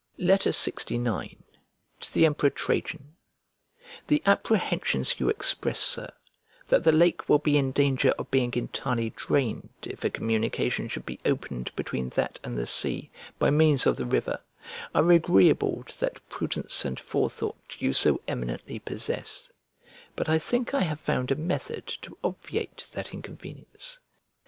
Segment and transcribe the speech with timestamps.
[0.17, 0.83] LXIX
[1.99, 3.15] To THE EMPEROR TRAJAN
[4.07, 6.11] THE apprehensions you express, Sir,
[6.65, 11.05] that the lake will be in danger of being entirely drained if a communication should
[11.05, 14.39] be opened between that and the sea, by means of the river,
[14.95, 19.51] are agreeable to that prudence and forethought you so eminently possess;
[20.15, 23.99] but I think I have found a method to obviate that inconvenience.